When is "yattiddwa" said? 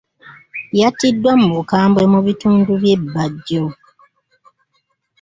0.79-1.31